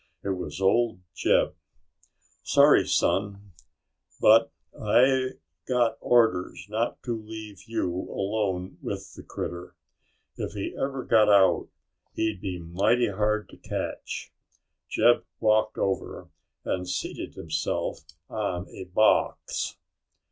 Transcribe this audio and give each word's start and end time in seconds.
It 0.23 0.29
was 0.29 0.59
old 0.59 1.01
Jeb. 1.13 1.53
"Sorry, 2.41 2.87
son, 2.87 3.51
but 4.19 4.51
I 4.75 5.33
got 5.67 5.99
orders 5.99 6.65
not 6.69 7.03
to 7.03 7.15
leave 7.15 7.61
you 7.67 7.87
alone 8.09 8.79
with 8.81 9.13
the 9.13 9.21
critter. 9.21 9.75
If 10.37 10.53
he 10.53 10.75
ever 10.75 11.03
got 11.03 11.29
out 11.29 11.67
he'd 12.15 12.41
be 12.41 12.57
mighty 12.57 13.09
hard 13.09 13.47
to 13.49 13.57
catch." 13.57 14.33
Jeb 14.89 15.23
walked 15.39 15.77
over 15.77 16.29
and 16.65 16.89
seated 16.89 17.35
himself 17.35 17.99
on 18.27 18.67
a 18.69 18.85
box. 18.85 19.77